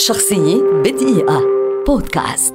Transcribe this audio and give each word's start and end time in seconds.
شخصية 0.00 0.56
بدقيقة. 0.84 1.42
بودكاست. 1.86 2.54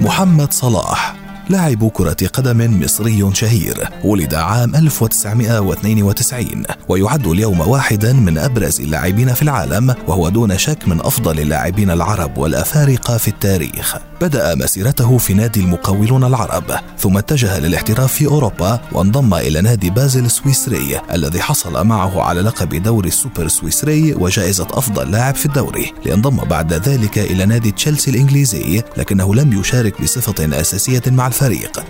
محمد 0.00 0.52
صلاح. 0.52 1.19
لاعب 1.50 1.88
كرة 1.88 2.16
قدم 2.32 2.80
مصري 2.82 3.30
شهير 3.34 3.88
ولد 4.04 4.34
عام 4.34 4.76
1992 4.76 6.62
ويعد 6.88 7.26
اليوم 7.26 7.60
واحدا 7.60 8.12
من 8.12 8.38
أبرز 8.38 8.80
اللاعبين 8.80 9.34
في 9.34 9.42
العالم 9.42 9.94
وهو 10.06 10.28
دون 10.28 10.58
شك 10.58 10.88
من 10.88 11.00
أفضل 11.00 11.40
اللاعبين 11.40 11.90
العرب 11.90 12.38
والأفارقة 12.38 13.16
في 13.16 13.28
التاريخ. 13.28 13.96
بدأ 14.20 14.54
مسيرته 14.54 15.18
في 15.18 15.34
نادي 15.34 15.60
المقاولون 15.60 16.24
العرب 16.24 16.64
ثم 16.98 17.18
اتجه 17.18 17.58
للاحتراف 17.58 18.12
في 18.12 18.26
أوروبا 18.26 18.80
وانضم 18.92 19.34
إلى 19.34 19.60
نادي 19.60 19.90
بازل 19.90 20.24
السويسري 20.24 21.00
الذي 21.12 21.42
حصل 21.42 21.86
معه 21.86 22.22
على 22.22 22.40
لقب 22.40 22.82
دوري 22.82 23.08
السوبر 23.08 23.48
سويسري 23.48 24.14
وجائزة 24.14 24.66
أفضل 24.70 25.10
لاعب 25.10 25.34
في 25.34 25.46
الدوري. 25.46 25.92
لينضم 26.06 26.36
بعد 26.36 26.72
ذلك 26.72 27.18
إلى 27.18 27.46
نادي 27.46 27.70
تشيلسي 27.70 28.10
الإنجليزي 28.10 28.82
لكنه 28.96 29.34
لم 29.34 29.60
يشارك 29.60 30.02
بصفة 30.02 30.60
أساسية 30.60 31.02
مع 31.06 31.26
الفريق. 31.26 31.39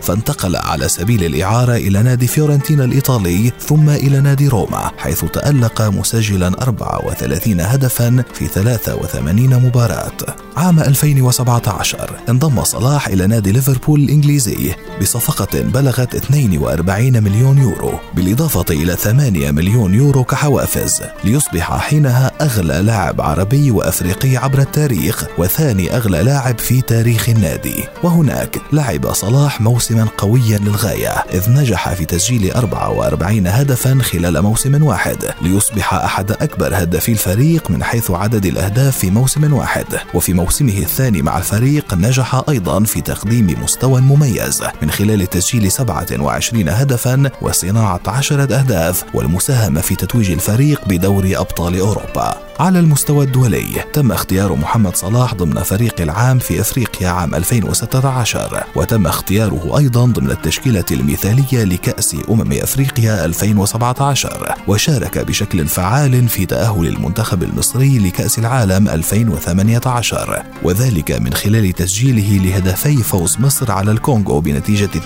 فانتقل 0.02 0.56
على 0.56 0.88
سبيل 0.88 1.24
الإعارة 1.24 1.76
إلى 1.76 2.02
نادي 2.02 2.26
فيورنتينا 2.26 2.84
الإيطالي 2.84 3.52
ثم 3.60 3.90
إلى 3.90 4.20
نادي 4.20 4.48
روما 4.48 4.90
حيث 4.98 5.24
تألق 5.24 5.82
مسجلا 5.82 6.62
34 6.62 7.60
هدفا 7.60 8.24
في 8.34 8.46
83 8.46 9.62
مباراة. 9.64 10.12
عام 10.56 10.80
2017 10.80 12.10
انضم 12.28 12.64
صلاح 12.64 13.08
إلى 13.08 13.26
نادي 13.26 13.52
ليفربول 13.52 14.00
الإنجليزي 14.00 14.74
بصفقة 15.00 15.60
بلغت 15.60 16.14
42 16.14 17.22
مليون 17.22 17.58
يورو 17.58 17.92
بالإضافة 18.14 18.64
إلى 18.70 18.96
8 18.96 19.50
مليون 19.50 19.94
يورو 19.94 20.24
كحوافز 20.24 21.02
ليصبح 21.24 21.78
حينها 21.78 22.32
أغلى 22.40 22.82
لاعب 22.82 23.20
عربي 23.20 23.70
وأفريقي 23.70 24.36
عبر 24.36 24.58
التاريخ 24.58 25.24
وثاني 25.38 25.96
أغلى 25.96 26.22
لاعب 26.22 26.58
في 26.58 26.80
تاريخ 26.80 27.28
النادي. 27.28 27.84
وهناك 28.02 28.56
لعب 28.72 29.12
صلاح 29.12 29.29
موسما 29.60 30.08
قويا 30.18 30.58
للغاية 30.58 31.08
إذ 31.08 31.50
نجح 31.50 31.94
في 31.94 32.04
تسجيل 32.04 32.52
44 32.52 33.46
هدفا 33.46 33.98
خلال 34.02 34.42
موسم 34.42 34.82
واحد 34.82 35.34
ليصبح 35.42 35.94
أحد 35.94 36.30
أكبر 36.32 36.82
هدافي 36.82 37.12
الفريق 37.12 37.70
من 37.70 37.84
حيث 37.84 38.10
عدد 38.10 38.46
الأهداف 38.46 38.98
في 38.98 39.10
موسم 39.10 39.52
واحد. 39.52 39.86
وفي 40.14 40.32
موسمه 40.32 40.78
الثاني 40.78 41.22
مع 41.22 41.38
الفريق 41.38 41.94
نجح 41.94 42.42
أيضا 42.48 42.84
في 42.84 43.00
تقديم 43.00 43.56
مستوى 43.62 44.00
مميز 44.00 44.62
من 44.82 44.90
خلال 44.90 45.26
تسجيل 45.26 45.72
27 45.72 46.68
هدفا 46.68 47.30
وصناعة 47.42 48.00
عشرة 48.06 48.54
أهداف 48.54 49.04
والمساهمة 49.14 49.80
في 49.80 49.94
تتويج 49.94 50.30
الفريق 50.30 50.88
بدوري 50.88 51.36
أبطال 51.36 51.80
أوروبا. 51.80 52.49
على 52.60 52.78
المستوى 52.80 53.24
الدولي. 53.24 53.84
تم 53.92 54.12
اختيار 54.12 54.54
محمد 54.54 54.96
صلاح 54.96 55.34
ضمن 55.34 55.62
فريق 55.62 56.00
العام 56.00 56.38
في 56.38 56.60
إفريقيا 56.60 57.08
عام 57.08 57.34
2016 57.34 58.64
وتم 58.76 59.06
اختياره 59.06 59.78
أيضا 59.78 60.06
ضمن 60.06 60.30
التشكيلة 60.30 60.84
المثالية 60.90 61.64
لكأس 61.64 62.16
أمم 62.30 62.52
إفريقيا 62.52 63.24
2017 63.24 64.54
وشارك 64.68 65.18
بشكل 65.18 65.66
فعال 65.66 66.28
في 66.28 66.46
تأهل 66.46 66.86
المنتخب 66.86 67.42
المصري 67.42 67.98
لكأس 67.98 68.38
العالم 68.38 68.88
2018 68.88 70.42
وذلك 70.62 71.12
من 71.12 71.32
خلال 71.32 71.72
تسجيله 71.72 72.44
لهدفي 72.44 72.96
فوز 72.96 73.36
مصر 73.40 73.72
على 73.72 73.90
الكونغو 73.90 74.40
بنتيجة 74.40 74.86
2-1 74.86 74.98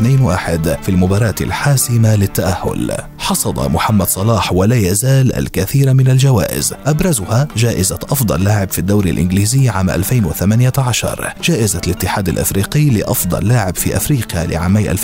في 0.82 0.88
المباراة 0.88 1.34
الحاسمة 1.40 2.16
للتأهل. 2.16 3.13
حصد 3.24 3.58
محمد 3.58 4.06
صلاح 4.08 4.52
ولا 4.52 4.76
يزال 4.76 5.36
الكثير 5.36 5.94
من 5.94 6.08
الجوائز. 6.08 6.74
أبرزها 6.86 7.48
جائزة 7.56 7.98
أفضل 8.10 8.44
لاعب 8.44 8.70
في 8.70 8.78
الدوري 8.78 9.10
الإنجليزي 9.10 9.68
عام 9.68 9.90
2018 9.90 11.34
جائزة 11.44 11.80
الاتحاد 11.86 12.28
الأفريقي 12.28 12.90
لأفضل 12.90 13.48
لاعب 13.48 13.76
في 13.76 13.96
أفريقيا 13.96 14.46
لعامي 14.46 14.90
2017-2018 14.94 14.96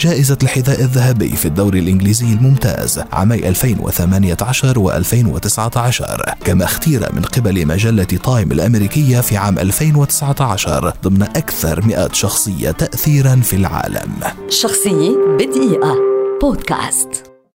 جائزة 0.00 0.38
الحذاء 0.42 0.80
الذهبي 0.80 1.28
في 1.28 1.46
الدوري 1.46 1.78
الإنجليزي 1.78 2.26
الممتاز 2.26 3.02
عامي 3.12 3.48
2018 3.48 4.74
و2019 4.74 6.34
كما 6.44 6.64
اختير 6.64 7.08
من 7.12 7.22
قبل 7.22 7.66
مجلة 7.66 8.04
تايم 8.04 8.52
الأمريكية 8.52 9.20
في 9.20 9.36
عام 9.36 9.58
2019 9.58 10.92
ضمن 11.04 11.22
أكثر 11.22 11.86
100 11.86 12.08
شخصية 12.12 12.70
تأثيرا 12.70 13.40
في 13.44 13.56
العالم. 13.56 14.12
شخصية 14.48 15.36
بدقيقة 15.56 15.96
بودكاست. 16.40 17.25